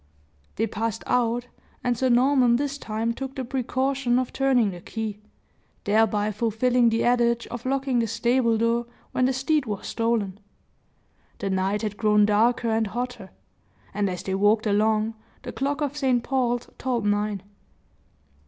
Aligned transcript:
They 0.55 0.65
passed 0.65 1.03
out, 1.05 1.45
and 1.83 1.95
Sir 1.95 2.09
Norman 2.09 2.55
this 2.55 2.79
time 2.79 3.13
took 3.13 3.35
the 3.35 3.45
precaution 3.45 4.17
of 4.17 4.33
turning 4.33 4.71
the 4.71 4.81
key, 4.81 5.19
thereby 5.83 6.31
fulfilling 6.31 6.89
the 6.89 7.03
adage 7.03 7.45
of 7.49 7.67
locking 7.67 7.99
the 7.99 8.07
stable 8.07 8.57
door 8.57 8.87
when 9.11 9.25
the 9.25 9.31
steed 9.33 9.67
was 9.67 9.85
stolen. 9.85 10.39
The 11.37 11.51
night 11.51 11.83
had 11.83 11.97
grown 11.97 12.25
darker 12.25 12.69
and 12.69 12.87
hotter; 12.87 13.29
and 13.93 14.09
as 14.09 14.23
they 14.23 14.33
walked 14.33 14.65
along, 14.65 15.13
the 15.43 15.51
clock 15.53 15.81
of 15.81 15.95
St. 15.95 16.23
Paul's 16.23 16.67
tolled 16.79 17.05
nine. 17.05 17.43